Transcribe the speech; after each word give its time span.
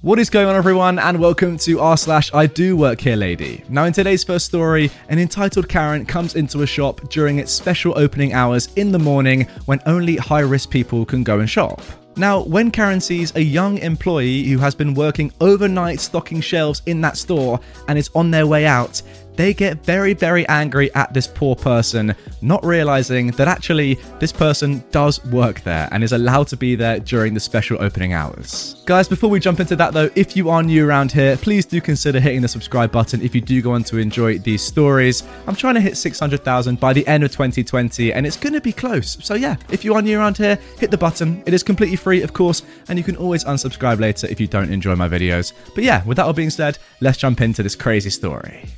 What 0.00 0.20
is 0.20 0.30
going 0.30 0.46
on, 0.46 0.54
everyone, 0.54 1.00
and 1.00 1.18
welcome 1.18 1.58
to 1.58 1.80
r 1.80 1.96
slash 1.96 2.32
I 2.32 2.46
do 2.46 2.76
work 2.76 3.00
here, 3.00 3.16
lady. 3.16 3.64
Now, 3.68 3.82
in 3.82 3.92
today's 3.92 4.22
first 4.22 4.46
story, 4.46 4.92
an 5.08 5.18
entitled 5.18 5.68
Karen 5.68 6.06
comes 6.06 6.36
into 6.36 6.62
a 6.62 6.68
shop 6.68 7.08
during 7.10 7.40
its 7.40 7.50
special 7.50 7.98
opening 7.98 8.32
hours 8.32 8.68
in 8.76 8.92
the 8.92 8.98
morning 9.00 9.48
when 9.64 9.80
only 9.86 10.14
high 10.14 10.42
risk 10.42 10.70
people 10.70 11.04
can 11.04 11.24
go 11.24 11.40
and 11.40 11.50
shop. 11.50 11.82
Now, 12.14 12.44
when 12.44 12.70
Karen 12.70 13.00
sees 13.00 13.34
a 13.34 13.42
young 13.42 13.78
employee 13.78 14.44
who 14.44 14.58
has 14.58 14.72
been 14.72 14.94
working 14.94 15.32
overnight 15.40 15.98
stocking 15.98 16.40
shelves 16.40 16.80
in 16.86 17.00
that 17.00 17.16
store 17.16 17.58
and 17.88 17.98
is 17.98 18.08
on 18.14 18.30
their 18.30 18.46
way 18.46 18.66
out, 18.66 19.02
they 19.38 19.54
get 19.54 19.84
very, 19.84 20.14
very 20.14 20.46
angry 20.48 20.92
at 20.96 21.14
this 21.14 21.28
poor 21.28 21.54
person, 21.54 22.12
not 22.42 22.64
realizing 22.64 23.28
that 23.28 23.46
actually 23.46 23.94
this 24.18 24.32
person 24.32 24.82
does 24.90 25.24
work 25.26 25.60
there 25.60 25.88
and 25.92 26.02
is 26.02 26.10
allowed 26.10 26.48
to 26.48 26.56
be 26.56 26.74
there 26.74 26.98
during 26.98 27.34
the 27.34 27.40
special 27.40 27.80
opening 27.80 28.12
hours. 28.12 28.82
Guys, 28.84 29.06
before 29.06 29.30
we 29.30 29.38
jump 29.38 29.60
into 29.60 29.76
that 29.76 29.94
though, 29.94 30.10
if 30.16 30.36
you 30.36 30.50
are 30.50 30.64
new 30.64 30.84
around 30.84 31.12
here, 31.12 31.36
please 31.36 31.64
do 31.64 31.80
consider 31.80 32.18
hitting 32.18 32.42
the 32.42 32.48
subscribe 32.48 32.90
button 32.90 33.22
if 33.22 33.32
you 33.32 33.40
do 33.40 33.62
go 33.62 33.70
on 33.70 33.84
to 33.84 33.98
enjoy 33.98 34.38
these 34.38 34.60
stories. 34.60 35.22
I'm 35.46 35.54
trying 35.54 35.74
to 35.74 35.80
hit 35.80 35.96
600,000 35.96 36.80
by 36.80 36.92
the 36.92 37.06
end 37.06 37.22
of 37.22 37.30
2020 37.30 38.12
and 38.12 38.26
it's 38.26 38.36
going 38.36 38.54
to 38.54 38.60
be 38.60 38.72
close. 38.72 39.18
So 39.22 39.34
yeah, 39.34 39.54
if 39.70 39.84
you 39.84 39.94
are 39.94 40.02
new 40.02 40.18
around 40.18 40.36
here, 40.36 40.58
hit 40.80 40.90
the 40.90 40.98
button. 40.98 41.44
It 41.46 41.54
is 41.54 41.62
completely 41.62 41.96
free, 41.96 42.22
of 42.22 42.32
course, 42.32 42.64
and 42.88 42.98
you 42.98 43.04
can 43.04 43.14
always 43.14 43.44
unsubscribe 43.44 44.00
later 44.00 44.26
if 44.26 44.40
you 44.40 44.48
don't 44.48 44.72
enjoy 44.72 44.96
my 44.96 45.08
videos. 45.08 45.52
But 45.76 45.84
yeah, 45.84 46.04
with 46.04 46.16
that 46.16 46.26
all 46.26 46.32
being 46.32 46.50
said, 46.50 46.78
let's 47.00 47.18
jump 47.18 47.40
into 47.40 47.62
this 47.62 47.76
crazy 47.76 48.10
story. 48.10 48.68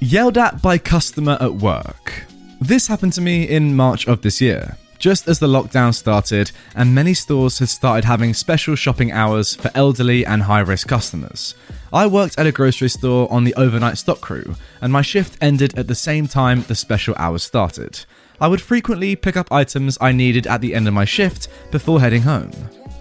Yelled 0.00 0.36
at 0.38 0.60
by 0.60 0.78
customer 0.78 1.38
at 1.40 1.54
work. 1.54 2.24
This 2.60 2.86
happened 2.86 3.12
to 3.14 3.20
me 3.20 3.48
in 3.48 3.74
March 3.74 4.06
of 4.06 4.22
this 4.22 4.40
year, 4.40 4.76
just 4.98 5.28
as 5.28 5.38
the 5.38 5.46
lockdown 5.46 5.94
started 5.94 6.50
and 6.74 6.94
many 6.94 7.14
stores 7.14 7.58
had 7.58 7.68
started 7.68 8.04
having 8.04 8.34
special 8.34 8.74
shopping 8.74 9.12
hours 9.12 9.54
for 9.54 9.70
elderly 9.74 10.24
and 10.26 10.42
high 10.42 10.60
risk 10.60 10.88
customers. 10.88 11.54
I 11.92 12.06
worked 12.06 12.38
at 12.38 12.46
a 12.46 12.52
grocery 12.52 12.88
store 12.88 13.30
on 13.32 13.44
the 13.44 13.54
overnight 13.54 13.98
stock 13.98 14.20
crew, 14.20 14.56
and 14.80 14.92
my 14.92 15.02
shift 15.02 15.38
ended 15.40 15.78
at 15.78 15.88
the 15.88 15.94
same 15.94 16.26
time 16.26 16.62
the 16.62 16.74
special 16.74 17.14
hours 17.16 17.42
started. 17.42 18.04
I 18.40 18.48
would 18.48 18.60
frequently 18.60 19.16
pick 19.16 19.36
up 19.36 19.52
items 19.52 19.96
I 20.00 20.12
needed 20.12 20.46
at 20.46 20.60
the 20.60 20.74
end 20.74 20.88
of 20.88 20.94
my 20.94 21.04
shift 21.04 21.48
before 21.70 22.00
heading 22.00 22.22
home. 22.22 22.52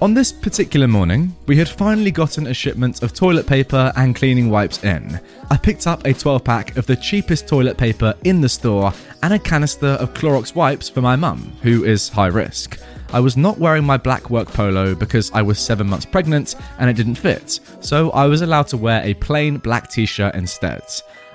On 0.03 0.13
this 0.13 0.33
particular 0.33 0.85
morning, 0.85 1.33
we 1.45 1.55
had 1.55 1.69
finally 1.69 2.11
gotten 2.11 2.47
a 2.47 2.53
shipment 2.53 3.03
of 3.03 3.13
toilet 3.13 3.47
paper 3.47 3.89
and 3.95 4.13
cleaning 4.13 4.49
wipes 4.49 4.83
in. 4.83 5.17
I 5.49 5.55
picked 5.55 5.87
up 5.87 6.05
a 6.05 6.13
12 6.13 6.43
pack 6.43 6.75
of 6.75 6.85
the 6.85 6.97
cheapest 6.97 7.47
toilet 7.47 7.77
paper 7.77 8.13
in 8.25 8.41
the 8.41 8.49
store 8.49 8.91
and 9.21 9.33
a 9.33 9.39
canister 9.39 9.95
of 10.01 10.13
Clorox 10.13 10.55
wipes 10.55 10.89
for 10.89 10.99
my 10.99 11.15
mum, 11.15 11.53
who 11.61 11.85
is 11.85 12.09
high 12.09 12.27
risk. 12.27 12.81
I 13.13 13.21
was 13.21 13.37
not 13.37 13.59
wearing 13.59 13.85
my 13.85 13.95
black 13.95 14.29
work 14.29 14.49
polo 14.49 14.93
because 14.93 15.31
I 15.31 15.41
was 15.41 15.57
seven 15.57 15.87
months 15.87 16.05
pregnant 16.05 16.55
and 16.79 16.89
it 16.89 16.97
didn't 16.97 17.15
fit, 17.15 17.61
so 17.79 18.11
I 18.11 18.25
was 18.25 18.41
allowed 18.41 18.67
to 18.67 18.77
wear 18.77 19.01
a 19.05 19.13
plain 19.13 19.55
black 19.55 19.89
t 19.89 20.05
shirt 20.05 20.35
instead. 20.35 20.83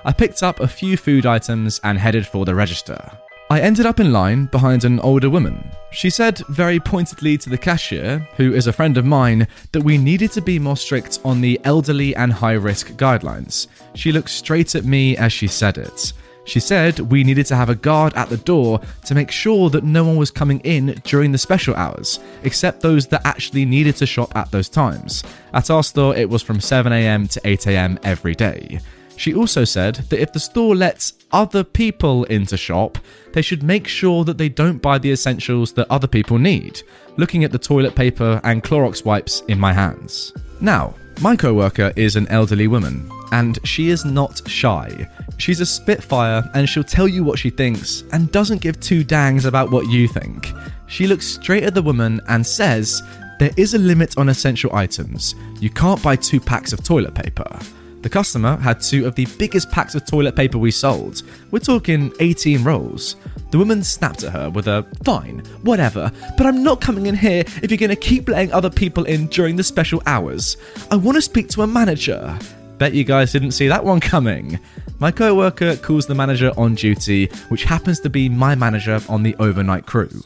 I 0.05 0.13
picked 0.13 0.43
up 0.43 0.59
a 0.59 0.67
few 0.67 0.95
food 0.95 1.25
items 1.25 1.81
and 1.83 1.97
headed 1.97 2.27
for 2.27 2.45
the 2.45 2.53
register. 2.53 3.17
I 3.51 3.61
ended 3.61 3.87
up 3.87 3.99
in 3.99 4.13
line 4.13 4.45
behind 4.45 4.83
an 4.83 4.99
older 4.99 5.27
woman. 5.27 5.71
She 5.89 6.11
said 6.11 6.37
very 6.49 6.79
pointedly 6.79 7.35
to 7.39 7.49
the 7.49 7.57
cashier, 7.57 8.19
who 8.37 8.53
is 8.53 8.67
a 8.67 8.73
friend 8.73 8.95
of 8.95 9.05
mine, 9.05 9.47
that 9.71 9.83
we 9.83 9.97
needed 9.97 10.31
to 10.33 10.41
be 10.41 10.59
more 10.59 10.77
strict 10.77 11.19
on 11.25 11.41
the 11.41 11.59
elderly 11.63 12.15
and 12.15 12.31
high 12.31 12.53
risk 12.53 12.89
guidelines. 12.91 13.65
She 13.95 14.11
looked 14.11 14.29
straight 14.29 14.75
at 14.75 14.85
me 14.85 15.17
as 15.17 15.33
she 15.33 15.47
said 15.47 15.79
it. 15.79 16.13
She 16.45 16.59
said 16.59 16.99
we 16.99 17.23
needed 17.23 17.47
to 17.47 17.55
have 17.55 17.69
a 17.69 17.75
guard 17.75 18.13
at 18.13 18.29
the 18.29 18.37
door 18.37 18.81
to 19.05 19.15
make 19.15 19.31
sure 19.31 19.71
that 19.71 19.83
no 19.83 20.03
one 20.03 20.17
was 20.17 20.29
coming 20.29 20.59
in 20.59 21.01
during 21.03 21.31
the 21.31 21.39
special 21.39 21.73
hours, 21.73 22.19
except 22.43 22.81
those 22.81 23.07
that 23.07 23.25
actually 23.25 23.65
needed 23.65 23.95
to 23.95 24.05
shop 24.05 24.35
at 24.35 24.51
those 24.51 24.69
times. 24.69 25.23
At 25.55 25.71
our 25.71 25.83
store, 25.83 26.15
it 26.15 26.29
was 26.29 26.43
from 26.43 26.59
7am 26.59 27.31
to 27.31 27.41
8am 27.41 27.97
every 28.03 28.35
day. 28.35 28.79
She 29.19 29.33
also 29.33 29.65
said 29.65 29.95
that 29.95 30.21
if 30.21 30.31
the 30.31 30.39
store 30.39 30.77
lets 30.77 31.11
other 31.33 31.61
people 31.61 32.23
into 32.25 32.55
shop, 32.55 32.97
they 33.33 33.41
should 33.41 33.63
make 33.63 33.85
sure 33.85 34.23
that 34.23 34.37
they 34.37 34.47
don't 34.47 34.81
buy 34.81 34.97
the 34.97 35.11
essentials 35.11 35.73
that 35.73 35.91
other 35.91 36.07
people 36.07 36.37
need, 36.37 36.81
looking 37.17 37.43
at 37.43 37.51
the 37.51 37.59
toilet 37.59 37.95
paper 37.95 38.39
and 38.45 38.63
Clorox 38.63 39.03
wipes 39.03 39.41
in 39.49 39.59
my 39.59 39.73
hands. 39.73 40.31
Now, 40.61 40.93
my 41.19 41.35
coworker 41.35 41.91
is 41.97 42.15
an 42.15 42.29
elderly 42.29 42.67
woman, 42.67 43.11
and 43.33 43.59
she 43.65 43.89
is 43.89 44.05
not 44.05 44.47
shy. 44.47 45.05
She's 45.37 45.59
a 45.59 45.65
spitfire 45.65 46.49
and 46.53 46.69
she'll 46.69 46.85
tell 46.85 47.09
you 47.09 47.25
what 47.25 47.39
she 47.39 47.49
thinks 47.49 48.05
and 48.13 48.31
doesn't 48.31 48.61
give 48.61 48.79
two 48.79 49.03
dangs 49.03 49.43
about 49.43 49.69
what 49.69 49.89
you 49.89 50.07
think. 50.07 50.53
She 50.87 51.07
looks 51.07 51.27
straight 51.27 51.63
at 51.63 51.73
the 51.73 51.81
woman 51.81 52.21
and 52.29 52.47
says, 52.47 53.03
There 53.37 53.51
is 53.57 53.73
a 53.73 53.79
limit 53.79 54.17
on 54.17 54.29
essential 54.29 54.73
items. 54.73 55.35
You 55.59 55.69
can't 55.69 56.01
buy 56.01 56.15
two 56.15 56.39
packs 56.39 56.71
of 56.71 56.85
toilet 56.85 57.15
paper. 57.15 57.59
The 58.01 58.09
customer 58.09 58.55
had 58.55 58.79
two 58.79 59.05
of 59.05 59.15
the 59.15 59.25
biggest 59.37 59.69
packs 59.71 59.93
of 59.93 60.05
toilet 60.05 60.35
paper 60.35 60.57
we 60.57 60.71
sold. 60.71 61.23
We're 61.51 61.59
talking 61.59 62.13
18 62.21 62.63
rolls. 62.63 63.17
The 63.51 63.57
woman 63.57 63.83
snapped 63.83 64.23
at 64.23 64.31
her 64.31 64.49
with 64.49 64.67
a, 64.67 64.85
fine, 65.03 65.39
whatever, 65.63 66.09
but 66.37 66.45
I'm 66.45 66.63
not 66.63 66.79
coming 66.79 67.07
in 67.07 67.15
here 67.15 67.43
if 67.61 67.69
you're 67.69 67.77
going 67.77 67.89
to 67.89 67.97
keep 67.97 68.29
letting 68.29 68.53
other 68.53 68.69
people 68.69 69.03
in 69.03 69.27
during 69.27 69.57
the 69.57 69.63
special 69.63 70.01
hours. 70.05 70.55
I 70.89 70.95
want 70.95 71.17
to 71.17 71.21
speak 71.21 71.49
to 71.49 71.63
a 71.63 71.67
manager. 71.67 72.39
Bet 72.77 72.93
you 72.93 73.03
guys 73.03 73.33
didn't 73.33 73.51
see 73.51 73.67
that 73.67 73.83
one 73.83 73.99
coming. 73.99 74.59
My 74.99 75.11
co 75.11 75.35
worker 75.35 75.75
calls 75.75 76.05
the 76.05 76.15
manager 76.15 76.53
on 76.55 76.75
duty, 76.75 77.25
which 77.49 77.65
happens 77.65 77.99
to 78.01 78.09
be 78.09 78.29
my 78.29 78.55
manager 78.55 79.01
on 79.09 79.23
the 79.23 79.35
overnight 79.39 79.85
crew. 79.85 80.23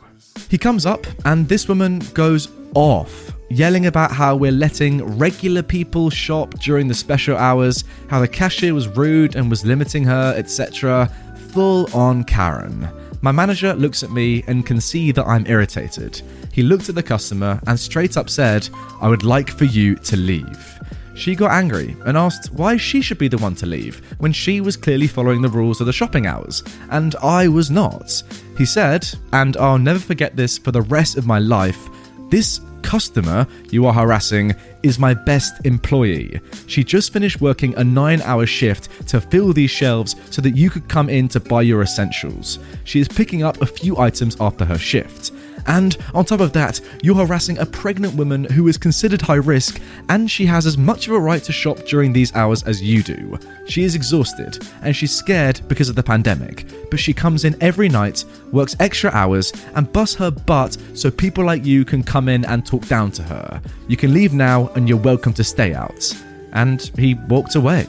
He 0.47 0.59
comes 0.59 0.85
up, 0.85 1.07
and 1.25 1.50
this 1.50 1.67
woman 1.67 2.00
goes 2.13 2.50
off 2.75 3.32
yelling 3.49 3.85
about 3.85 4.11
how 4.11 4.35
we're 4.35 4.51
letting 4.51 5.03
regular 5.17 5.61
people 5.61 6.09
shop 6.09 6.53
during 6.59 6.87
the 6.87 6.93
special 6.93 7.37
hours, 7.37 7.83
how 8.09 8.19
the 8.19 8.27
cashier 8.27 8.73
was 8.73 8.87
rude 8.87 9.35
and 9.35 9.49
was 9.49 9.65
limiting 9.65 10.03
her, 10.03 10.33
etc. 10.35 11.11
Full 11.51 11.93
on 11.95 12.23
Karen. 12.23 12.87
My 13.21 13.31
manager 13.31 13.73
looks 13.73 14.03
at 14.03 14.11
me 14.11 14.43
and 14.47 14.65
can 14.65 14.81
see 14.81 15.11
that 15.11 15.25
I'm 15.25 15.47
irritated. 15.47 16.21
He 16.51 16.61
looked 16.61 16.89
at 16.89 16.95
the 16.95 17.03
customer 17.03 17.59
and 17.67 17.79
straight 17.79 18.17
up 18.17 18.29
said, 18.29 18.67
I 19.01 19.07
would 19.07 19.23
like 19.23 19.49
for 19.49 19.65
you 19.65 19.95
to 19.95 20.17
leave. 20.17 20.79
She 21.15 21.35
got 21.35 21.51
angry 21.51 21.95
and 22.05 22.17
asked 22.17 22.51
why 22.53 22.75
she 22.77 23.01
should 23.01 23.19
be 23.19 23.27
the 23.27 23.37
one 23.37 23.55
to 23.55 23.65
leave 23.65 24.01
when 24.17 24.33
she 24.33 24.61
was 24.61 24.75
clearly 24.75 25.07
following 25.07 25.41
the 25.41 25.49
rules 25.49 25.79
of 25.79 25.85
the 25.85 25.93
shopping 25.93 26.25
hours, 26.25 26.63
and 26.89 27.15
I 27.17 27.47
was 27.47 27.69
not. 27.69 28.23
He 28.57 28.65
said, 28.65 29.07
and 29.31 29.55
I'll 29.57 29.77
never 29.77 29.99
forget 29.99 30.35
this 30.35 30.57
for 30.57 30.71
the 30.71 30.81
rest 30.81 31.17
of 31.17 31.27
my 31.27 31.39
life 31.39 31.87
this 32.29 32.61
customer 32.93 33.47
you 33.71 33.87
are 33.87 33.93
harassing 33.93 34.53
is 34.83 34.99
my 34.99 35.15
best 35.15 35.65
employee. 35.65 36.39
She 36.67 36.83
just 36.83 37.11
finished 37.11 37.41
working 37.41 37.73
a 37.75 37.83
nine 37.83 38.21
hour 38.21 38.45
shift 38.45 38.87
to 39.07 39.19
fill 39.19 39.51
these 39.51 39.71
shelves 39.71 40.15
so 40.29 40.43
that 40.43 40.55
you 40.55 40.69
could 40.69 40.87
come 40.87 41.09
in 41.09 41.27
to 41.29 41.39
buy 41.39 41.63
your 41.63 41.81
essentials. 41.81 42.59
She 42.83 42.99
is 42.99 43.07
picking 43.07 43.41
up 43.41 43.59
a 43.63 43.65
few 43.65 43.97
items 43.97 44.37
after 44.39 44.63
her 44.63 44.77
shift. 44.77 45.31
And 45.68 45.97
on 46.13 46.25
top 46.25 46.40
of 46.40 46.53
that, 46.53 46.79
you're 47.01 47.16
harassing 47.16 47.57
a 47.57 47.66
pregnant 47.66 48.16
woman 48.16 48.44
who 48.46 48.68
is 48.68 48.78
considered 48.78 49.22
high 49.22 49.35
risk, 49.35 49.82
and 50.09 50.29
she 50.29 50.46
has 50.46 50.66
as 50.66 50.78
much 50.78 51.08
of 51.08 51.14
a 51.14 51.20
right 51.20 51.43
to 51.43 51.52
shop 51.52 51.78
during 51.87 52.14
these 52.14 52.35
hours 52.35 52.64
as 52.64 52.82
you 52.82 53.03
do. 53.03 53.37
She 53.67 53.84
is 53.84 53.96
exhausted, 53.96 54.66
and 54.82 54.96
she's 54.96 55.11
scared 55.11 55.61
because 55.67 55.90
of 55.90 55.96
the 55.96 56.03
pandemic, 56.03 56.66
but 56.90 56.99
she 56.99 57.14
comes 57.14 57.46
in 57.46 57.55
every 57.61 57.90
night, 57.90 58.26
works 58.52 58.76
extra 58.79 59.11
hours, 59.11 59.53
and 59.76 59.91
busts 59.91 60.16
her 60.16 60.32
butt 60.32 60.78
so 60.93 61.09
people 61.09 61.46
like 61.46 61.66
you 61.66 61.85
can 61.85 62.03
come 62.03 62.28
in 62.29 62.46
and 62.46 62.66
talk 62.66 62.87
down 62.87 63.11
to 63.11 63.23
her. 63.23 63.61
You 63.87 63.97
can 63.97 64.14
leave 64.14 64.34
now, 64.34 64.70
and 64.76 64.87
you're 64.90 64.97
welcome 64.97 65.34
to 65.34 65.43
stay 65.43 65.73
out. 65.73 66.14
And 66.52 66.82
he 66.97 67.16
walked 67.16 67.55
away. 67.55 67.87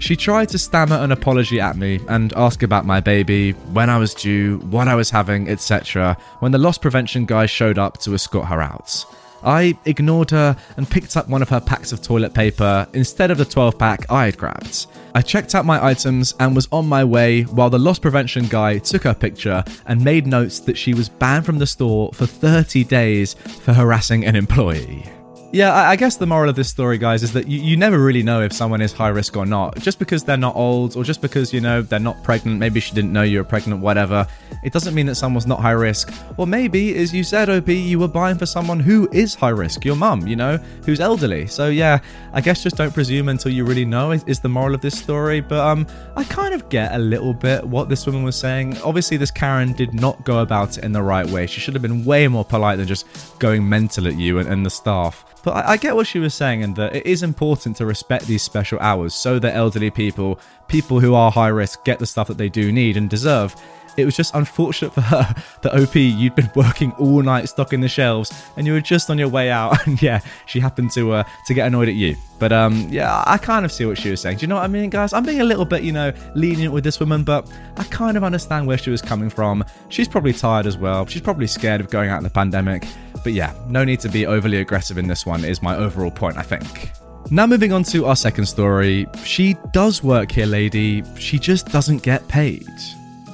She 0.00 0.16
tried 0.16 0.48
to 0.48 0.58
stammer 0.58 0.96
an 0.96 1.12
apology 1.12 1.60
at 1.60 1.76
me 1.76 2.00
and 2.08 2.32
ask 2.32 2.62
about 2.62 2.86
my 2.86 3.00
baby, 3.00 3.52
when 3.72 3.90
I 3.90 3.98
was 3.98 4.14
due, 4.14 4.58
what 4.70 4.88
I 4.88 4.94
was 4.94 5.10
having, 5.10 5.48
etc., 5.48 6.16
when 6.38 6.52
the 6.52 6.58
loss 6.58 6.78
prevention 6.78 7.26
guy 7.26 7.44
showed 7.44 7.78
up 7.78 7.98
to 7.98 8.14
escort 8.14 8.46
her 8.46 8.62
out. 8.62 9.04
I 9.42 9.76
ignored 9.84 10.30
her 10.30 10.56
and 10.78 10.88
picked 10.88 11.18
up 11.18 11.28
one 11.28 11.42
of 11.42 11.50
her 11.50 11.60
packs 11.60 11.92
of 11.92 12.00
toilet 12.00 12.32
paper 12.32 12.88
instead 12.94 13.30
of 13.30 13.36
the 13.36 13.44
12 13.44 13.78
pack 13.78 14.10
I 14.10 14.24
had 14.24 14.38
grabbed. 14.38 14.86
I 15.14 15.20
checked 15.20 15.54
out 15.54 15.66
my 15.66 15.84
items 15.84 16.34
and 16.40 16.56
was 16.56 16.68
on 16.72 16.86
my 16.86 17.04
way 17.04 17.42
while 17.42 17.70
the 17.70 17.78
loss 17.78 17.98
prevention 17.98 18.46
guy 18.46 18.78
took 18.78 19.04
her 19.04 19.14
picture 19.14 19.62
and 19.86 20.02
made 20.02 20.26
notes 20.26 20.60
that 20.60 20.78
she 20.78 20.94
was 20.94 21.10
banned 21.10 21.44
from 21.44 21.58
the 21.58 21.66
store 21.66 22.10
for 22.14 22.26
30 22.26 22.84
days 22.84 23.34
for 23.34 23.74
harassing 23.74 24.24
an 24.24 24.34
employee. 24.34 25.10
Yeah, 25.52 25.74
I, 25.74 25.96
guess 25.96 26.16
the 26.16 26.26
moral 26.26 26.48
of 26.48 26.54
this 26.54 26.68
story, 26.68 26.96
guys, 26.96 27.24
is 27.24 27.32
that 27.32 27.48
you, 27.48 27.60
you 27.60 27.76
never 27.76 27.98
really 27.98 28.22
know 28.22 28.40
if 28.40 28.52
someone 28.52 28.80
is 28.80 28.92
high 28.92 29.08
risk 29.08 29.36
or 29.36 29.44
not. 29.44 29.76
Just 29.80 29.98
because 29.98 30.22
they're 30.22 30.36
not 30.36 30.54
old 30.54 30.96
or 30.96 31.02
just 31.02 31.20
because, 31.20 31.52
you 31.52 31.60
know, 31.60 31.82
they're 31.82 31.98
not 31.98 32.22
pregnant, 32.22 32.60
maybe 32.60 32.78
she 32.78 32.94
didn't 32.94 33.12
know 33.12 33.22
you 33.22 33.38
were 33.38 33.44
pregnant, 33.44 33.80
whatever, 33.80 34.28
it 34.62 34.72
doesn't 34.72 34.94
mean 34.94 35.06
that 35.06 35.16
someone's 35.16 35.48
not 35.48 35.58
high 35.58 35.72
risk. 35.72 36.14
Or 36.36 36.46
maybe, 36.46 36.96
as 36.96 37.12
you 37.12 37.24
said, 37.24 37.50
OP, 37.50 37.66
you 37.66 37.98
were 37.98 38.06
buying 38.06 38.38
for 38.38 38.46
someone 38.46 38.78
who 38.78 39.08
is 39.10 39.34
high 39.34 39.48
risk, 39.48 39.84
your 39.84 39.96
mum, 39.96 40.24
you 40.28 40.36
know, 40.36 40.56
who's 40.86 41.00
elderly. 41.00 41.48
So 41.48 41.68
yeah, 41.68 41.98
I 42.32 42.40
guess 42.40 42.62
just 42.62 42.76
don't 42.76 42.94
presume 42.94 43.28
until 43.28 43.50
you 43.50 43.64
really 43.64 43.84
know 43.84 44.12
is, 44.12 44.22
is 44.28 44.38
the 44.38 44.48
moral 44.48 44.76
of 44.76 44.82
this 44.82 44.96
story. 44.96 45.40
But 45.40 45.66
um, 45.66 45.84
I 46.14 46.22
kind 46.22 46.54
of 46.54 46.68
get 46.68 46.94
a 46.94 46.98
little 46.98 47.34
bit 47.34 47.64
what 47.64 47.88
this 47.88 48.06
woman 48.06 48.22
was 48.22 48.36
saying. 48.36 48.78
Obviously, 48.82 49.16
this 49.16 49.32
Karen 49.32 49.72
did 49.72 49.94
not 49.94 50.24
go 50.24 50.42
about 50.42 50.78
it 50.78 50.84
in 50.84 50.92
the 50.92 51.02
right 51.02 51.26
way. 51.26 51.48
She 51.48 51.60
should 51.60 51.74
have 51.74 51.82
been 51.82 52.04
way 52.04 52.28
more 52.28 52.44
polite 52.44 52.78
than 52.78 52.86
just 52.86 53.06
going 53.40 53.68
mental 53.68 54.06
at 54.06 54.16
you 54.16 54.38
and, 54.38 54.48
and 54.48 54.64
the 54.64 54.70
staff. 54.70 55.24
But 55.42 55.56
I, 55.56 55.72
I, 55.72 55.76
get 55.76 55.96
what 55.96 56.06
she 56.06 56.18
was 56.18 56.34
saying, 56.34 56.62
and 56.62 56.76
that 56.76 56.94
it 56.94 57.06
is 57.06 57.22
important 57.22 57.76
to 57.76 57.86
respect 57.86 58.26
these 58.26 58.42
special 58.42 58.78
hours 58.80 59.14
so 59.14 59.38
that 59.38 59.56
elderly 59.56 59.90
people, 59.90 60.38
people 60.68 61.00
who 61.00 61.14
are 61.14 61.30
high 61.30 61.48
risk, 61.48 61.84
get 61.84 61.98
the 61.98 62.06
stuff 62.06 62.28
that 62.28 62.38
they 62.38 62.48
do 62.48 62.72
need 62.72 62.96
and 62.96 63.08
deserve. 63.08 63.54
It 63.96 64.04
was 64.04 64.16
just 64.16 64.34
unfortunate 64.34 64.92
for 64.92 65.00
her 65.02 65.34
that 65.62 65.74
OP, 65.74 65.94
you'd 65.94 66.34
been 66.34 66.50
working 66.54 66.92
all 66.92 67.22
night 67.22 67.48
stocking 67.48 67.80
the 67.80 67.88
shelves 67.88 68.32
and 68.56 68.66
you 68.66 68.72
were 68.72 68.80
just 68.80 69.10
on 69.10 69.18
your 69.18 69.28
way 69.28 69.50
out. 69.50 69.78
And 69.90 70.00
yeah, 70.02 70.20
she 70.46 70.60
happened 70.60 70.92
to 70.92 71.12
uh, 71.12 71.24
to 71.46 71.54
get 71.54 71.66
annoyed 71.66 71.88
at 71.88 71.94
you. 71.94 72.14
But 72.38 72.52
um, 72.52 72.86
yeah, 72.90 73.24
I 73.26 73.38
kind 73.38 73.64
of 73.64 73.72
see 73.72 73.86
what 73.86 73.98
she 73.98 74.10
was 74.10 74.20
saying. 74.20 74.38
Do 74.38 74.42
you 74.42 74.46
know 74.46 74.56
what 74.56 74.64
I 74.64 74.68
mean, 74.68 74.90
guys? 74.90 75.12
I'm 75.12 75.24
being 75.24 75.40
a 75.40 75.44
little 75.44 75.64
bit, 75.64 75.82
you 75.82 75.92
know, 75.92 76.12
lenient 76.34 76.72
with 76.72 76.84
this 76.84 77.00
woman, 77.00 77.24
but 77.24 77.50
I 77.76 77.84
kind 77.84 78.16
of 78.16 78.24
understand 78.24 78.66
where 78.66 78.78
she 78.78 78.90
was 78.90 79.02
coming 79.02 79.30
from. 79.30 79.64
She's 79.88 80.06
probably 80.06 80.32
tired 80.32 80.66
as 80.66 80.76
well. 80.76 81.06
She's 81.06 81.22
probably 81.22 81.46
scared 81.46 81.80
of 81.80 81.90
going 81.90 82.10
out 82.10 82.18
in 82.18 82.24
the 82.24 82.30
pandemic. 82.30 82.86
But 83.24 83.32
yeah, 83.32 83.54
no 83.68 83.84
need 83.84 84.00
to 84.00 84.08
be 84.08 84.26
overly 84.26 84.58
aggressive 84.58 84.98
in 84.98 85.08
this 85.08 85.26
one, 85.26 85.44
is 85.44 85.62
my 85.62 85.76
overall 85.76 86.10
point, 86.10 86.36
I 86.36 86.42
think. 86.42 86.92
Now, 87.30 87.46
moving 87.46 87.72
on 87.72 87.84
to 87.84 88.06
our 88.06 88.16
second 88.16 88.46
story. 88.46 89.06
She 89.24 89.56
does 89.72 90.02
work 90.02 90.32
here, 90.32 90.46
lady. 90.46 91.04
She 91.16 91.38
just 91.38 91.68
doesn't 91.68 92.02
get 92.02 92.26
paid. 92.28 92.66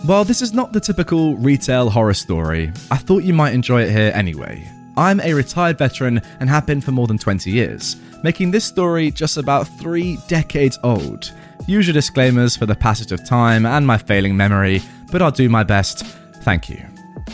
While 0.04 0.24
this 0.24 0.40
is 0.42 0.52
not 0.52 0.72
the 0.72 0.80
typical 0.80 1.36
retail 1.36 1.90
horror 1.90 2.14
story, 2.14 2.72
I 2.90 2.96
thought 2.96 3.24
you 3.24 3.34
might 3.34 3.54
enjoy 3.54 3.82
it 3.82 3.90
here 3.90 4.12
anyway. 4.14 4.70
I'm 4.96 5.20
a 5.20 5.34
retired 5.34 5.78
veteran 5.78 6.22
and 6.38 6.48
have 6.48 6.66
been 6.66 6.80
for 6.80 6.92
more 6.92 7.06
than 7.06 7.18
20 7.18 7.50
years, 7.50 7.96
making 8.22 8.50
this 8.50 8.64
story 8.64 9.10
just 9.10 9.36
about 9.36 9.66
three 9.66 10.18
decades 10.28 10.78
old. 10.84 11.32
Usual 11.66 11.94
disclaimers 11.94 12.56
for 12.56 12.66
the 12.66 12.76
passage 12.76 13.10
of 13.10 13.26
time 13.26 13.66
and 13.66 13.86
my 13.86 13.98
failing 13.98 14.36
memory, 14.36 14.80
but 15.10 15.22
I'll 15.22 15.32
do 15.32 15.48
my 15.48 15.64
best. 15.64 16.04
Thank 16.42 16.68
you. 16.68 16.80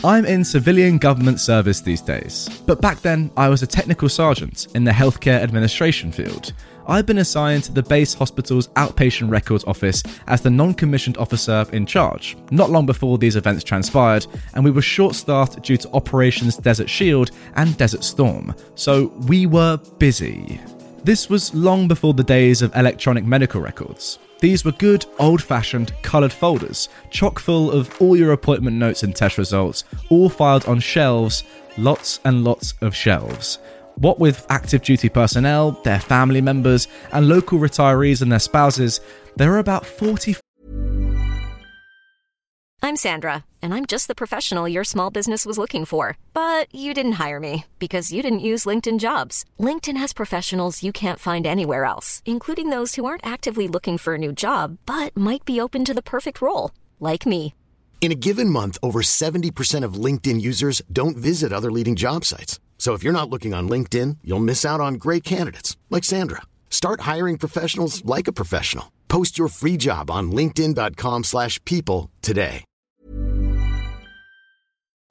I'm 0.03 0.25
in 0.25 0.43
civilian 0.43 0.97
government 0.97 1.39
service 1.39 1.79
these 1.79 2.01
days, 2.01 2.49
but 2.65 2.81
back 2.81 3.01
then 3.01 3.31
I 3.37 3.49
was 3.49 3.61
a 3.61 3.67
technical 3.67 4.09
sergeant 4.09 4.67
in 4.73 4.83
the 4.83 4.91
healthcare 4.91 5.41
administration 5.41 6.11
field. 6.11 6.53
I've 6.85 7.05
been 7.05 7.19
assigned 7.19 7.63
to 7.65 7.71
the 7.71 7.83
base 7.83 8.13
hospital's 8.13 8.67
outpatient 8.69 9.29
records 9.29 9.63
office 9.65 10.03
as 10.27 10.41
the 10.41 10.49
non 10.49 10.73
commissioned 10.73 11.17
officer 11.17 11.65
in 11.71 11.85
charge, 11.85 12.35
not 12.51 12.69
long 12.69 12.85
before 12.85 13.17
these 13.17 13.35
events 13.35 13.63
transpired, 13.63 14.27
and 14.53 14.63
we 14.63 14.71
were 14.71 14.81
short 14.81 15.15
staffed 15.15 15.61
due 15.61 15.77
to 15.77 15.91
Operations 15.91 16.57
Desert 16.57 16.89
Shield 16.89 17.31
and 17.55 17.77
Desert 17.77 18.03
Storm, 18.03 18.53
so 18.75 19.07
we 19.27 19.45
were 19.45 19.77
busy. 19.97 20.59
This 21.03 21.29
was 21.29 21.53
long 21.53 21.87
before 21.87 22.13
the 22.13 22.23
days 22.23 22.61
of 22.61 22.75
electronic 22.75 23.25
medical 23.25 23.61
records. 23.61 24.19
These 24.39 24.65
were 24.65 24.73
good, 24.73 25.05
old 25.19 25.41
fashioned, 25.41 25.93
coloured 26.01 26.33
folders, 26.33 26.89
chock 27.11 27.39
full 27.39 27.71
of 27.71 27.93
all 28.01 28.17
your 28.17 28.33
appointment 28.33 28.75
notes 28.75 29.03
and 29.03 29.15
test 29.15 29.37
results, 29.37 29.85
all 30.09 30.27
filed 30.27 30.65
on 30.65 30.81
shelves, 30.81 31.45
lots 31.77 32.19
and 32.25 32.43
lots 32.43 32.73
of 32.81 32.93
shelves. 32.93 33.59
What 33.95 34.19
with 34.19 34.45
active 34.49 34.81
duty 34.81 35.09
personnel, 35.09 35.71
their 35.83 35.99
family 35.99 36.41
members, 36.41 36.87
and 37.11 37.27
local 37.27 37.59
retirees 37.59 38.21
and 38.21 38.31
their 38.31 38.39
spouses, 38.39 39.01
there 39.35 39.53
are 39.53 39.59
about 39.59 39.85
40. 39.85 40.35
I'm 42.81 42.97
Sandra, 42.97 43.45
and 43.61 43.73
I'm 43.73 43.85
just 43.85 44.09
the 44.09 44.13
professional 44.13 44.67
your 44.67 44.83
small 44.83 45.09
business 45.09 45.45
was 45.45 45.57
looking 45.57 45.85
for. 45.85 46.17
But 46.33 46.67
you 46.75 46.93
didn't 46.93 47.13
hire 47.13 47.39
me 47.39 47.65
because 47.79 48.11
you 48.11 48.21
didn't 48.21 48.47
use 48.51 48.65
LinkedIn 48.65 48.99
jobs. 48.99 49.45
LinkedIn 49.57 49.95
has 49.97 50.11
professionals 50.11 50.83
you 50.83 50.91
can't 50.91 51.19
find 51.19 51.47
anywhere 51.47 51.85
else, 51.85 52.21
including 52.25 52.71
those 52.71 52.95
who 52.95 53.05
aren't 53.05 53.25
actively 53.25 53.69
looking 53.69 53.97
for 53.97 54.15
a 54.15 54.17
new 54.17 54.33
job 54.33 54.79
but 54.85 55.15
might 55.15 55.45
be 55.45 55.61
open 55.61 55.85
to 55.85 55.93
the 55.93 56.01
perfect 56.01 56.41
role, 56.41 56.71
like 56.99 57.25
me. 57.25 57.53
In 58.01 58.11
a 58.11 58.15
given 58.15 58.49
month, 58.49 58.77
over 58.83 59.01
70% 59.01 59.83
of 59.85 59.93
LinkedIn 59.93 60.41
users 60.41 60.81
don't 60.91 61.15
visit 61.15 61.53
other 61.53 61.71
leading 61.71 61.95
job 61.95 62.25
sites. 62.25 62.59
So 62.83 62.91
if 62.91 63.01
you're 63.01 63.13
not 63.13 63.29
looking 63.29 63.53
on 63.53 63.69
LinkedIn, 63.69 64.17
you'll 64.25 64.43
miss 64.43 64.65
out 64.65 64.81
on 64.81 64.95
great 64.95 65.23
candidates 65.23 65.77
like 65.89 66.03
Sandra. 66.03 66.41
Start 66.69 67.07
hiring 67.11 67.37
professionals 67.37 68.03
like 68.03 68.27
a 68.27 68.33
professional. 68.33 68.91
Post 69.07 69.37
your 69.37 69.47
free 69.47 69.77
job 69.77 70.11
on 70.11 70.33
linkedin.com/people 70.33 72.09
today. 72.21 72.65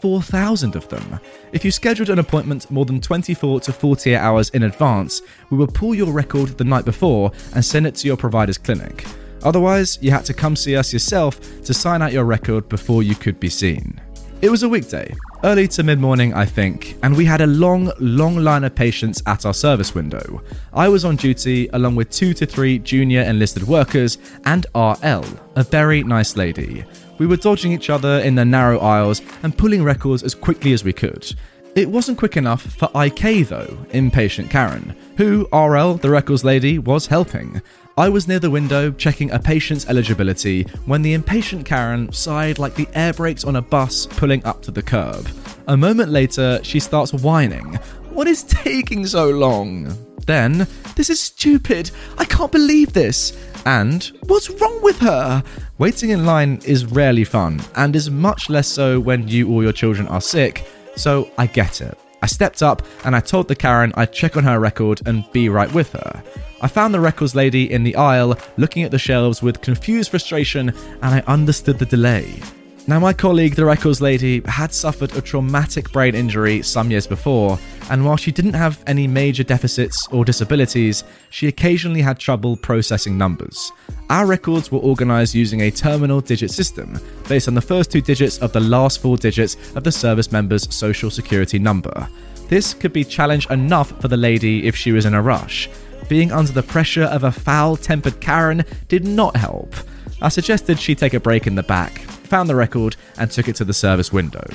4,000 0.00 0.76
of 0.76 0.86
them. 0.90 1.18
If 1.52 1.64
you 1.64 1.70
scheduled 1.70 2.10
an 2.10 2.18
appointment 2.18 2.70
more 2.70 2.84
than 2.84 3.00
24 3.00 3.60
to 3.60 3.72
48 3.72 4.16
hours 4.16 4.50
in 4.50 4.64
advance, 4.64 5.22
we 5.48 5.56
will 5.56 5.66
pull 5.66 5.94
your 5.94 6.12
record 6.12 6.58
the 6.58 6.64
night 6.64 6.84
before 6.84 7.32
and 7.54 7.64
send 7.64 7.86
it 7.86 7.94
to 7.94 8.06
your 8.06 8.18
provider's 8.18 8.58
clinic. 8.58 9.06
Otherwise, 9.44 9.98
you 10.02 10.10
had 10.10 10.26
to 10.26 10.34
come 10.34 10.56
see 10.56 10.76
us 10.76 10.92
yourself 10.92 11.40
to 11.64 11.72
sign 11.72 12.02
out 12.02 12.12
your 12.12 12.26
record 12.26 12.68
before 12.68 13.02
you 13.02 13.14
could 13.14 13.40
be 13.40 13.48
seen. 13.48 13.98
It 14.42 14.50
was 14.50 14.62
a 14.62 14.68
weekday, 14.68 15.14
early 15.44 15.66
to 15.68 15.82
mid 15.82 15.98
morning, 15.98 16.32
I 16.34 16.44
think, 16.44 16.96
and 17.02 17.16
we 17.16 17.24
had 17.24 17.40
a 17.40 17.46
long, 17.46 17.90
long 17.98 18.36
line 18.36 18.64
of 18.64 18.74
patients 18.74 19.22
at 19.26 19.44
our 19.44 19.54
service 19.54 19.94
window. 19.94 20.42
I 20.72 20.88
was 20.88 21.04
on 21.04 21.16
duty 21.16 21.68
along 21.72 21.96
with 21.96 22.10
two 22.10 22.34
to 22.34 22.46
three 22.46 22.78
junior 22.78 23.22
enlisted 23.22 23.64
workers 23.64 24.18
and 24.44 24.66
RL, 24.74 25.24
a 25.56 25.64
very 25.64 26.02
nice 26.04 26.36
lady. 26.36 26.84
We 27.18 27.26
were 27.26 27.36
dodging 27.36 27.72
each 27.72 27.90
other 27.90 28.18
in 28.20 28.34
the 28.34 28.44
narrow 28.44 28.78
aisles 28.78 29.20
and 29.42 29.56
pulling 29.56 29.82
records 29.82 30.22
as 30.22 30.34
quickly 30.34 30.72
as 30.72 30.84
we 30.84 30.92
could. 30.92 31.34
It 31.74 31.88
wasn't 31.88 32.18
quick 32.18 32.36
enough 32.36 32.62
for 32.62 32.90
IK 32.94 33.48
though, 33.48 33.78
impatient 33.90 34.50
Karen, 34.50 34.94
who, 35.16 35.48
RL, 35.52 35.94
the 35.94 36.10
records 36.10 36.44
lady, 36.44 36.78
was 36.78 37.06
helping. 37.06 37.62
I 37.98 38.08
was 38.08 38.26
near 38.26 38.38
the 38.38 38.48
window 38.48 38.90
checking 38.90 39.30
a 39.32 39.38
patient's 39.38 39.86
eligibility 39.86 40.62
when 40.86 41.02
the 41.02 41.12
impatient 41.12 41.66
Karen 41.66 42.10
sighed 42.10 42.58
like 42.58 42.74
the 42.74 42.88
air 42.94 43.12
brakes 43.12 43.44
on 43.44 43.56
a 43.56 43.62
bus 43.62 44.06
pulling 44.06 44.42
up 44.46 44.62
to 44.62 44.70
the 44.70 44.82
curb. 44.82 45.28
A 45.66 45.76
moment 45.76 46.08
later, 46.08 46.58
she 46.62 46.80
starts 46.80 47.12
whining. 47.12 47.74
What 48.08 48.28
is 48.28 48.44
taking 48.44 49.06
so 49.06 49.28
long? 49.28 49.94
Then, 50.26 50.66
this 50.96 51.10
is 51.10 51.20
stupid. 51.20 51.90
I 52.16 52.24
can't 52.24 52.50
believe 52.50 52.94
this. 52.94 53.36
And, 53.66 54.10
what's 54.26 54.48
wrong 54.48 54.82
with 54.82 54.98
her? 55.00 55.44
Waiting 55.76 56.10
in 56.10 56.24
line 56.24 56.62
is 56.64 56.86
rarely 56.86 57.24
fun, 57.24 57.60
and 57.76 57.94
is 57.94 58.10
much 58.10 58.48
less 58.48 58.68
so 58.68 59.00
when 59.00 59.28
you 59.28 59.52
or 59.52 59.62
your 59.62 59.72
children 59.72 60.08
are 60.08 60.20
sick, 60.20 60.64
so 60.96 61.30
I 61.36 61.46
get 61.46 61.82
it. 61.82 61.98
I 62.22 62.26
stepped 62.26 62.62
up 62.62 62.82
and 63.04 63.14
I 63.16 63.20
told 63.20 63.48
the 63.48 63.56
Karen 63.56 63.92
I'd 63.96 64.12
check 64.12 64.36
on 64.36 64.44
her 64.44 64.60
record 64.60 65.02
and 65.06 65.30
be 65.32 65.48
right 65.48 65.72
with 65.74 65.92
her. 65.92 66.22
I 66.60 66.68
found 66.68 66.94
the 66.94 67.00
records 67.00 67.34
lady 67.34 67.70
in 67.72 67.82
the 67.82 67.96
aisle 67.96 68.38
looking 68.56 68.84
at 68.84 68.92
the 68.92 68.98
shelves 68.98 69.42
with 69.42 69.60
confused 69.60 70.10
frustration 70.10 70.68
and 70.68 71.14
I 71.14 71.24
understood 71.26 71.80
the 71.80 71.86
delay. 71.86 72.40
Now, 72.88 72.98
my 72.98 73.12
colleague, 73.12 73.54
the 73.54 73.64
records 73.64 74.00
lady, 74.00 74.42
had 74.44 74.74
suffered 74.74 75.14
a 75.14 75.20
traumatic 75.20 75.92
brain 75.92 76.16
injury 76.16 76.62
some 76.62 76.90
years 76.90 77.06
before, 77.06 77.56
and 77.90 78.04
while 78.04 78.16
she 78.16 78.32
didn't 78.32 78.54
have 78.54 78.82
any 78.88 79.06
major 79.06 79.44
deficits 79.44 80.08
or 80.08 80.24
disabilities, 80.24 81.04
she 81.30 81.46
occasionally 81.46 82.02
had 82.02 82.18
trouble 82.18 82.56
processing 82.56 83.16
numbers. 83.16 83.70
Our 84.12 84.26
records 84.26 84.70
were 84.70 84.78
organised 84.80 85.34
using 85.34 85.62
a 85.62 85.70
terminal 85.70 86.20
digit 86.20 86.50
system 86.50 87.00
based 87.30 87.48
on 87.48 87.54
the 87.54 87.62
first 87.62 87.90
two 87.90 88.02
digits 88.02 88.36
of 88.40 88.52
the 88.52 88.60
last 88.60 89.00
four 89.00 89.16
digits 89.16 89.56
of 89.74 89.84
the 89.84 89.90
service 89.90 90.30
member's 90.30 90.70
social 90.72 91.08
security 91.08 91.58
number. 91.58 92.06
This 92.50 92.74
could 92.74 92.92
be 92.92 93.04
challenge 93.04 93.46
enough 93.48 93.98
for 94.02 94.08
the 94.08 94.16
lady 94.18 94.66
if 94.66 94.76
she 94.76 94.92
was 94.92 95.06
in 95.06 95.14
a 95.14 95.22
rush. 95.22 95.70
Being 96.10 96.30
under 96.30 96.52
the 96.52 96.62
pressure 96.62 97.04
of 97.04 97.24
a 97.24 97.32
foul 97.32 97.74
tempered 97.74 98.20
Karen 98.20 98.66
did 98.88 99.06
not 99.06 99.34
help. 99.34 99.74
I 100.20 100.28
suggested 100.28 100.78
she 100.78 100.94
take 100.94 101.14
a 101.14 101.20
break 101.20 101.46
in 101.46 101.54
the 101.54 101.62
back, 101.62 102.00
found 102.00 102.50
the 102.50 102.54
record, 102.54 102.96
and 103.16 103.30
took 103.30 103.48
it 103.48 103.56
to 103.56 103.64
the 103.64 103.72
service 103.72 104.12
window. 104.12 104.46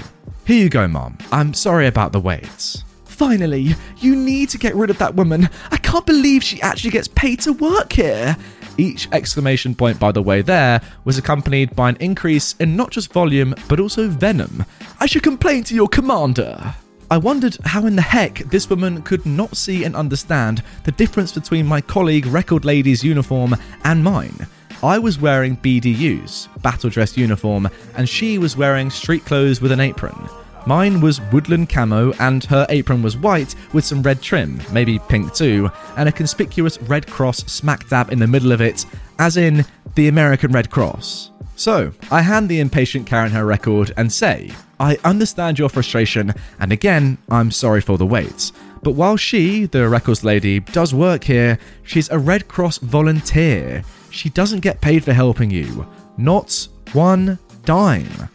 Here 0.46 0.62
you 0.62 0.70
go, 0.70 0.88
Mom. 0.88 1.18
I'm 1.32 1.56
sorry 1.56 1.88
about 1.88 2.12
the 2.12 2.20
wait. 2.20 2.84
Finally, 3.06 3.74
you 3.98 4.16
need 4.16 4.50
to 4.50 4.60
get 4.60 4.76
rid 4.76 4.92
of 4.92 5.00
that 5.00 5.16
woman. 5.16 5.50
I 5.72 5.78
can't 5.78 6.06
believe 6.06 6.44
she 6.44 6.62
actually 6.62 6.92
gets 6.92 7.08
paid 7.08 7.40
to 7.40 7.54
work 7.54 7.92
here. 7.92 8.38
Each 8.78 9.08
exclamation 9.12 9.74
point, 9.74 10.00
by 10.00 10.12
the 10.12 10.22
way, 10.22 10.42
there 10.42 10.82
was 11.04 11.18
accompanied 11.18 11.76
by 11.76 11.90
an 11.90 11.98
increase 12.00 12.56
in 12.60 12.76
not 12.76 12.92
just 12.92 13.12
volume, 13.12 13.56
but 13.68 13.80
also 13.80 14.08
venom. 14.08 14.66
I 15.00 15.08
should 15.08 15.24
complain 15.24 15.64
to 15.66 15.76
your 15.76 15.88
commander. 15.88 16.76
I 17.10 17.18
wondered 17.18 17.58
how 17.64 17.86
in 17.86 17.96
the 17.96 18.02
heck 18.02 18.40
this 18.50 18.70
woman 18.70 19.02
could 19.02 19.26
not 19.26 19.56
see 19.56 19.84
and 19.84 19.96
understand 19.96 20.62
the 20.84 20.92
difference 20.92 21.32
between 21.32 21.66
my 21.66 21.82
colleague 21.82 22.26
Record 22.26 22.66
Lady's 22.66 23.04
uniform 23.04 23.56
and 23.84 24.04
mine. 24.04 24.46
I 24.84 25.00
was 25.00 25.20
wearing 25.20 25.58
BDU's, 25.58 26.50
battle 26.62 26.90
dress 26.92 27.18
uniform, 27.18 27.70
and 27.96 28.08
she 28.08 28.38
was 28.38 28.58
wearing 28.58 28.92
street 28.92 29.26
clothes 29.26 29.60
with 29.60 29.72
an 29.72 29.80
apron. 29.80 30.30
Mine 30.68 31.00
was 31.00 31.22
woodland 31.32 31.70
camo, 31.70 32.12
and 32.20 32.44
her 32.44 32.66
apron 32.68 33.02
was 33.02 33.16
white 33.16 33.56
with 33.72 33.86
some 33.86 34.04
red 34.04 34.22
trim, 34.22 34.60
maybe 34.74 35.00
pink 35.00 35.34
too, 35.34 35.72
and 35.96 36.10
a 36.10 36.12
conspicuous 36.12 36.78
red 36.82 37.08
cross 37.08 37.38
smack 37.38 37.88
dab 37.88 38.12
in 38.12 38.20
the 38.20 38.28
middle 38.28 38.52
of 38.52 38.60
it, 38.60 38.86
as 39.18 39.38
in 39.38 39.64
the 39.96 40.10
American 40.10 40.52
Red 40.52 40.70
Cross. 40.70 41.32
So, 41.56 41.94
I 42.12 42.22
hand 42.22 42.50
the 42.50 42.60
impatient 42.60 43.08
Karen 43.08 43.32
her 43.32 43.46
record 43.46 43.94
and 43.96 44.12
say, 44.12 44.52
I 44.78 44.98
understand 45.06 45.58
your 45.58 45.70
frustration, 45.70 46.34
and 46.60 46.74
again, 46.74 47.18
I'm 47.30 47.50
sorry 47.50 47.80
for 47.80 47.98
the 47.98 48.06
wait. 48.06 48.52
But 48.84 48.92
while 48.92 49.16
she, 49.16 49.68
the 49.68 49.88
records 49.88 50.26
lady, 50.26 50.60
does 50.60 50.94
work 50.94 51.24
here, 51.24 51.60
she's 51.84 52.10
a 52.10 52.20
Red 52.20 52.50
Cross 52.50 52.80
volunteer. 52.80 53.84
She 54.10 54.30
doesn't 54.30 54.60
get 54.60 54.82
paid 54.82 55.06
for 55.06 55.14
helping 55.14 55.50
you. 55.50 55.88
Not 56.18 56.68
one 56.92 57.40
dime. 57.64 58.28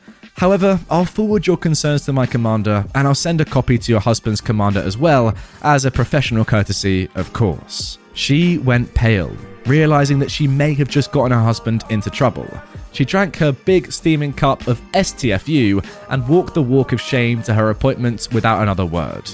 However, 0.42 0.80
I'll 0.90 1.04
forward 1.04 1.46
your 1.46 1.56
concerns 1.56 2.04
to 2.06 2.12
my 2.12 2.26
commander 2.26 2.84
and 2.96 3.06
I'll 3.06 3.14
send 3.14 3.40
a 3.40 3.44
copy 3.44 3.78
to 3.78 3.92
your 3.92 4.00
husband's 4.00 4.40
commander 4.40 4.80
as 4.80 4.99
well, 4.99 5.37
as 5.62 5.84
a 5.84 5.90
professional 5.92 6.44
courtesy, 6.44 7.08
of 7.14 7.32
course. 7.32 7.99
She 8.14 8.58
went 8.58 8.92
pale, 8.92 9.30
realizing 9.66 10.18
that 10.18 10.32
she 10.32 10.49
may 10.49 10.75
have 10.75 10.88
just 10.88 11.12
gotten 11.12 11.30
her 11.30 11.44
husband 11.44 11.84
into 11.90 12.11
trouble. 12.11 12.49
She 12.90 13.04
drank 13.04 13.37
her 13.37 13.52
big 13.52 13.92
steaming 13.92 14.32
cup 14.32 14.66
of 14.66 14.80
STFU 14.94 15.87
and 16.08 16.26
walked 16.26 16.54
the 16.54 16.62
walk 16.62 16.90
of 16.90 17.00
shame 17.00 17.44
to 17.44 17.54
her 17.54 17.70
appointment 17.70 18.26
without 18.32 18.62
another 18.62 18.84
word. 18.84 19.30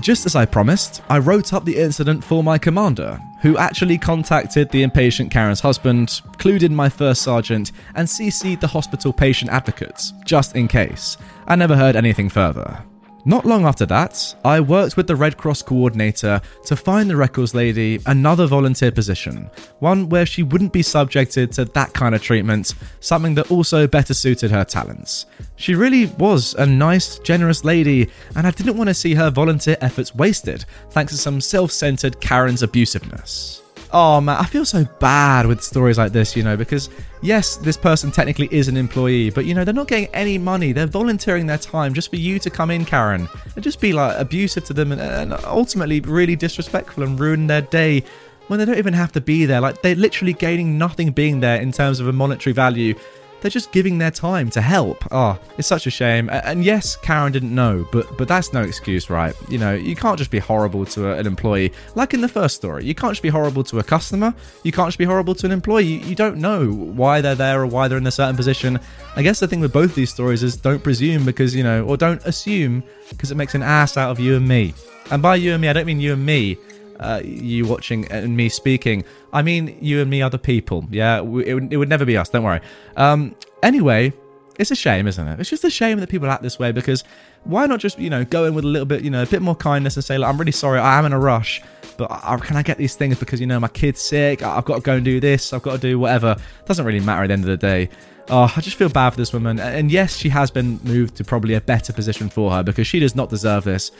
Just 0.00 0.26
as 0.26 0.34
I 0.34 0.44
promised, 0.44 1.02
I 1.08 1.18
wrote 1.18 1.52
up 1.52 1.64
the 1.64 1.76
incident 1.76 2.24
for 2.24 2.42
my 2.42 2.58
commander, 2.58 3.20
who 3.40 3.56
actually 3.56 3.98
contacted 3.98 4.70
the 4.70 4.82
impatient 4.82 5.30
Karen's 5.30 5.60
husband, 5.60 6.22
clued 6.38 6.62
in 6.62 6.74
my 6.74 6.88
first 6.88 7.22
sergeant, 7.22 7.72
and 7.94 8.08
CC'd 8.08 8.60
the 8.60 8.66
hospital 8.66 9.12
patient 9.12 9.50
advocates, 9.50 10.12
just 10.24 10.56
in 10.56 10.68
case. 10.68 11.16
I 11.46 11.56
never 11.56 11.76
heard 11.76 11.96
anything 11.96 12.28
further. 12.28 12.84
Not 13.24 13.46
long 13.46 13.64
after 13.66 13.86
that, 13.86 14.34
I 14.44 14.58
worked 14.58 14.96
with 14.96 15.06
the 15.06 15.14
Red 15.14 15.36
Cross 15.36 15.62
coordinator 15.62 16.40
to 16.64 16.74
find 16.74 17.08
the 17.08 17.16
records 17.16 17.54
lady 17.54 18.00
another 18.06 18.48
volunteer 18.48 18.90
position, 18.90 19.48
one 19.78 20.08
where 20.08 20.26
she 20.26 20.42
wouldn't 20.42 20.72
be 20.72 20.82
subjected 20.82 21.52
to 21.52 21.64
that 21.66 21.92
kind 21.92 22.16
of 22.16 22.22
treatment, 22.22 22.74
something 22.98 23.34
that 23.36 23.52
also 23.52 23.86
better 23.86 24.12
suited 24.12 24.50
her 24.50 24.64
talents. 24.64 25.26
She 25.54 25.76
really 25.76 26.06
was 26.18 26.54
a 26.54 26.66
nice, 26.66 27.20
generous 27.20 27.64
lady, 27.64 28.10
and 28.34 28.44
I 28.44 28.50
didn't 28.50 28.76
want 28.76 28.88
to 28.88 28.94
see 28.94 29.14
her 29.14 29.30
volunteer 29.30 29.76
efforts 29.80 30.12
wasted 30.16 30.64
thanks 30.90 31.12
to 31.12 31.18
some 31.18 31.40
self 31.40 31.70
centered 31.70 32.20
Karen's 32.20 32.62
abusiveness. 32.62 33.62
Oh 33.92 34.20
man, 34.20 34.38
I 34.38 34.46
feel 34.46 34.64
so 34.64 34.84
bad 34.98 35.46
with 35.46 35.62
stories 35.62 35.98
like 35.98 36.12
this, 36.12 36.34
you 36.34 36.42
know, 36.42 36.56
because 36.56 36.88
yes, 37.22 37.56
this 37.56 37.76
person 37.76 38.10
technically 38.10 38.48
is 38.50 38.68
an 38.68 38.76
employee, 38.76 39.30
but 39.30 39.46
you 39.46 39.54
know, 39.54 39.64
they're 39.64 39.72
not 39.72 39.88
getting 39.88 40.08
any 40.14 40.36
money. 40.36 40.72
They're 40.72 40.86
volunteering 40.86 41.46
their 41.46 41.58
time 41.58 41.94
just 41.94 42.10
for 42.10 42.16
you 42.16 42.38
to 42.40 42.50
come 42.50 42.70
in, 42.70 42.84
Karen, 42.84 43.28
and 43.54 43.64
just 43.64 43.80
be 43.80 43.92
like 43.92 44.18
abusive 44.18 44.64
to 44.64 44.74
them 44.74 44.92
and, 44.92 45.00
and 45.00 45.32
ultimately 45.44 46.00
really 46.00 46.36
disrespectful 46.36 47.02
and 47.02 47.18
ruin 47.18 47.46
their 47.46 47.62
day 47.62 48.04
when 48.48 48.58
they 48.58 48.64
don't 48.64 48.78
even 48.78 48.94
have 48.94 49.12
to 49.12 49.20
be 49.20 49.46
there. 49.46 49.60
Like 49.60 49.80
they're 49.82 49.94
literally 49.94 50.34
gaining 50.34 50.76
nothing 50.76 51.12
being 51.12 51.40
there 51.40 51.60
in 51.60 51.72
terms 51.72 52.00
of 52.00 52.08
a 52.08 52.12
monetary 52.12 52.52
value 52.52 52.94
they're 53.42 53.50
just 53.50 53.72
giving 53.72 53.98
their 53.98 54.10
time 54.10 54.48
to 54.50 54.60
help. 54.60 55.04
Oh, 55.10 55.38
it's 55.58 55.68
such 55.68 55.86
a 55.86 55.90
shame. 55.90 56.30
And 56.30 56.64
yes, 56.64 56.96
Karen 56.96 57.32
didn't 57.32 57.54
know, 57.54 57.86
but 57.92 58.16
but 58.16 58.28
that's 58.28 58.52
no 58.52 58.62
excuse, 58.62 59.10
right? 59.10 59.34
You 59.48 59.58
know, 59.58 59.74
you 59.74 59.96
can't 59.96 60.16
just 60.16 60.30
be 60.30 60.38
horrible 60.38 60.86
to 60.86 61.12
an 61.12 61.26
employee. 61.26 61.72
Like 61.96 62.14
in 62.14 62.20
the 62.20 62.28
first 62.28 62.56
story, 62.56 62.84
you 62.84 62.94
can't 62.94 63.12
just 63.12 63.22
be 63.22 63.28
horrible 63.28 63.64
to 63.64 63.80
a 63.80 63.82
customer. 63.82 64.32
You 64.62 64.72
can't 64.72 64.88
just 64.88 64.98
be 64.98 65.04
horrible 65.04 65.34
to 65.34 65.46
an 65.46 65.52
employee. 65.52 65.84
You, 65.84 65.98
you 65.98 66.14
don't 66.14 66.38
know 66.38 66.70
why 66.70 67.20
they're 67.20 67.34
there 67.34 67.60
or 67.60 67.66
why 67.66 67.88
they're 67.88 67.98
in 67.98 68.06
a 68.06 68.12
certain 68.12 68.36
position. 68.36 68.78
I 69.16 69.22
guess 69.22 69.40
the 69.40 69.48
thing 69.48 69.60
with 69.60 69.72
both 69.72 69.94
these 69.94 70.10
stories 70.10 70.42
is 70.42 70.56
don't 70.56 70.82
presume 70.82 71.24
because 71.24 71.54
you 71.54 71.64
know, 71.64 71.84
or 71.84 71.96
don't 71.96 72.24
assume 72.24 72.84
because 73.10 73.30
it 73.32 73.36
makes 73.36 73.54
an 73.54 73.62
ass 73.62 73.96
out 73.96 74.10
of 74.10 74.20
you 74.20 74.36
and 74.36 74.46
me. 74.46 74.72
And 75.10 75.20
by 75.20 75.34
you 75.34 75.52
and 75.52 75.60
me, 75.60 75.68
I 75.68 75.72
don't 75.72 75.86
mean 75.86 76.00
you 76.00 76.12
and 76.12 76.24
me 76.24 76.56
uh, 77.02 77.20
you 77.24 77.66
watching 77.66 78.06
and 78.10 78.36
me 78.36 78.48
speaking. 78.48 79.04
I 79.32 79.42
mean, 79.42 79.76
you 79.80 80.00
and 80.00 80.10
me, 80.10 80.22
other 80.22 80.38
people. 80.38 80.86
Yeah, 80.90 81.18
it 81.18 81.26
would, 81.26 81.72
it 81.72 81.76
would 81.76 81.88
never 81.88 82.04
be 82.04 82.16
us. 82.16 82.28
Don't 82.28 82.44
worry. 82.44 82.60
Um, 82.96 83.34
anyway, 83.62 84.12
it's 84.58 84.70
a 84.70 84.76
shame, 84.76 85.06
isn't 85.06 85.26
it? 85.26 85.40
It's 85.40 85.50
just 85.50 85.64
a 85.64 85.70
shame 85.70 85.98
that 86.00 86.08
people 86.08 86.30
act 86.30 86.42
this 86.42 86.58
way 86.58 86.72
because 86.72 87.04
why 87.44 87.66
not 87.66 87.80
just, 87.80 87.98
you 87.98 88.10
know, 88.10 88.24
go 88.24 88.44
in 88.44 88.54
with 88.54 88.64
a 88.64 88.68
little 88.68 88.86
bit, 88.86 89.02
you 89.02 89.10
know, 89.10 89.22
a 89.22 89.26
bit 89.26 89.42
more 89.42 89.56
kindness 89.56 89.96
and 89.96 90.04
say, 90.04 90.18
like, 90.18 90.30
I'm 90.30 90.38
really 90.38 90.52
sorry, 90.52 90.78
I 90.78 90.98
am 90.98 91.04
in 91.06 91.12
a 91.12 91.18
rush, 91.18 91.62
but 91.96 92.10
I, 92.10 92.36
can 92.36 92.56
I 92.56 92.62
get 92.62 92.78
these 92.78 92.94
things 92.94 93.18
because, 93.18 93.40
you 93.40 93.46
know, 93.46 93.58
my 93.58 93.68
kid's 93.68 94.00
sick, 94.00 94.42
I've 94.42 94.64
got 94.64 94.76
to 94.76 94.80
go 94.82 94.94
and 94.94 95.04
do 95.04 95.20
this, 95.20 95.52
I've 95.52 95.62
got 95.62 95.72
to 95.72 95.78
do 95.78 95.98
whatever. 95.98 96.36
Doesn't 96.66 96.84
really 96.84 97.00
matter 97.00 97.24
at 97.24 97.28
the 97.28 97.32
end 97.32 97.44
of 97.44 97.50
the 97.50 97.56
day. 97.56 97.88
Oh, 98.28 98.52
I 98.56 98.60
just 98.60 98.76
feel 98.76 98.88
bad 98.88 99.10
for 99.10 99.16
this 99.16 99.32
woman. 99.32 99.58
And 99.58 99.90
yes, 99.90 100.16
she 100.16 100.28
has 100.28 100.50
been 100.50 100.78
moved 100.84 101.16
to 101.16 101.24
probably 101.24 101.54
a 101.54 101.60
better 101.60 101.92
position 101.92 102.28
for 102.28 102.52
her 102.52 102.62
because 102.62 102.86
she 102.86 103.00
does 103.00 103.16
not 103.16 103.28
deserve 103.28 103.64
this. 103.64 103.90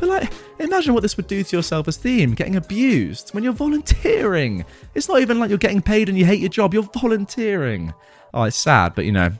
But 0.00 0.08
like, 0.08 0.32
imagine 0.58 0.94
what 0.94 1.02
this 1.02 1.18
would 1.18 1.26
do 1.26 1.44
to 1.44 1.56
your 1.56 1.62
self 1.62 1.86
esteem, 1.86 2.32
getting 2.32 2.56
abused 2.56 3.30
when 3.34 3.44
you're 3.44 3.52
volunteering. 3.52 4.64
It's 4.94 5.08
not 5.08 5.20
even 5.20 5.38
like 5.38 5.50
you're 5.50 5.58
getting 5.58 5.82
paid 5.82 6.08
and 6.08 6.18
you 6.18 6.24
hate 6.24 6.40
your 6.40 6.48
job, 6.48 6.72
you're 6.72 6.82
volunteering. 6.84 7.92
Oh, 8.32 8.44
it's 8.44 8.56
sad, 8.56 8.94
but 8.94 9.04
you 9.04 9.12
know, 9.12 9.30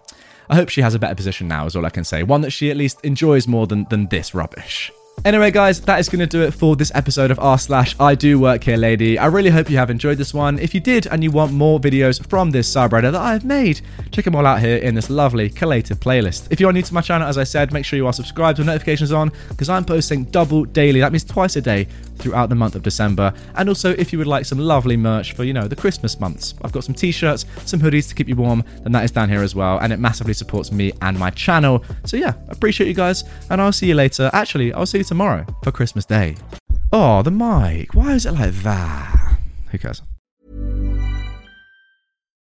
I 0.51 0.57
hope 0.57 0.69
she 0.69 0.83
has 0.83 0.95
a 0.95 0.99
better 0.99 1.15
position 1.15 1.49
now, 1.49 1.65
is 1.65 1.75
all 1.75 1.87
I 1.87 1.91
can 1.91 2.05
say. 2.05 2.23
One 2.25 2.43
that 2.43 2.51
she 2.51 2.71
at 2.71 2.77
least 2.77 3.01
enjoys 3.05 3.49
more 3.49 3.67
than, 3.67 3.87
than 3.89 4.09
this 4.09 4.35
rubbish. 4.35 4.93
Anyway, 5.23 5.51
guys, 5.51 5.83
that 5.83 6.01
is 6.01 6.09
going 6.09 6.19
to 6.19 6.27
do 6.27 6.43
it 6.43 6.51
for 6.51 6.77
this 6.77 6.91
episode 6.95 7.31
of 7.31 7.39
r 7.39 7.59
slash 7.59 7.95
I 8.01 8.15
do 8.15 8.41
work 8.41 8.65
here, 8.65 8.79
lady. 8.79 9.19
I 9.19 9.27
really 9.27 9.51
hope 9.51 9.69
you 9.69 9.77
have 9.77 9.91
enjoyed 9.91 10.17
this 10.17 10.33
one. 10.33 10.59
If 10.59 10.73
you 10.73 10.81
did 10.81 11.07
and 11.09 11.23
you 11.23 11.31
want 11.31 11.53
more 11.53 11.79
videos 11.79 12.27
from 12.27 12.51
this 12.51 12.75
subreddit 12.75 13.13
that 13.13 13.21
I've 13.21 13.45
made, 13.45 13.83
check 14.13 14.25
them 14.25 14.35
all 14.35 14.47
out 14.47 14.61
here 14.61 14.79
in 14.79 14.95
this 14.95 15.11
lovely 15.11 15.51
collated 15.51 16.01
playlist. 16.01 16.49
If 16.51 16.59
you 16.59 16.69
are 16.69 16.73
new 16.73 16.81
to 16.81 16.95
my 16.95 17.03
channel, 17.03 17.29
as 17.29 17.37
I 17.37 17.45
said, 17.45 17.71
make 17.71 17.85
sure 17.85 17.99
you 17.99 18.07
are 18.07 18.15
subscribed 18.15 18.57
with 18.57 18.67
notifications 18.67 19.13
on 19.13 19.31
because 19.51 19.69
I'm 19.69 19.85
posting 19.85 20.25
double 20.25 20.65
daily. 20.65 21.01
That 21.01 21.13
means 21.13 21.25
twice 21.25 21.55
a 21.57 21.61
day 21.61 21.87
throughout 22.21 22.49
the 22.49 22.55
month 22.55 22.75
of 22.75 22.83
December. 22.83 23.33
And 23.55 23.69
also, 23.69 23.91
if 23.93 24.13
you 24.13 24.19
would 24.19 24.27
like 24.27 24.45
some 24.45 24.59
lovely 24.59 24.97
merch 24.97 25.33
for, 25.33 25.45
you 25.45 25.53
know, 25.53 25.67
the 25.67 25.77
Christmas 25.77 26.21
months, 26.21 26.55
I've 26.63 26.73
got 26.73 26.85
some 26.85 26.95
t 26.95 27.11
shirts, 27.13 27.47
some 27.65 27.81
hoodies 27.81 28.09
to 28.09 28.15
keep 28.15 28.29
you 28.29 28.37
warm, 28.37 28.65
then 28.83 28.93
that 28.93 29.05
is 29.05 29.11
down 29.11 29.29
here 29.29 29.43
as 29.43 29.55
well. 29.55 29.79
And 29.79 29.93
it 29.93 29.99
massively 29.99 30.35
supports 30.35 30.73
me 30.73 30.93
and 31.03 31.19
my 31.19 31.31
channel. 31.31 31.85
So, 32.05 32.17
yeah, 32.17 32.35
appreciate 32.49 32.87
you 32.87 32.95
guys. 32.95 33.25
And 33.51 33.61
I'll 33.61 33.73
see 33.73 33.89
you 33.89 33.95
later. 33.95 34.31
Actually, 34.33 34.73
I'll 34.73 34.87
see 34.87 34.99
you 34.99 35.05
tomorrow 35.05 35.47
for 35.63 35.73
Christmas 35.73 36.05
Day. 36.05 36.37
Oh, 36.93 37.23
the 37.23 37.31
mic. 37.31 37.95
Why 37.95 38.15
is 38.15 38.27
it 38.27 38.33
like 38.33 38.53
that? 38.63 39.39
Who 39.71 39.79
cares? 39.79 40.03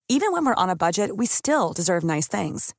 Even 0.10 0.32
when 0.32 0.46
we're 0.46 0.56
on 0.56 0.70
a 0.70 0.76
budget, 0.76 1.16
we 1.16 1.26
still 1.26 1.74
deserve 1.74 2.04
nice 2.04 2.28
things. 2.28 2.74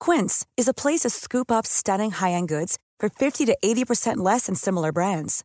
Quince 0.00 0.46
is 0.56 0.68
a 0.68 0.74
place 0.74 1.00
to 1.00 1.10
scoop 1.10 1.50
up 1.50 1.66
stunning 1.66 2.10
high 2.10 2.32
end 2.32 2.48
goods 2.48 2.78
for 2.98 3.08
50 3.08 3.46
to 3.46 3.56
80% 3.64 4.18
less 4.18 4.46
than 4.46 4.54
similar 4.54 4.92
brands. 4.92 5.44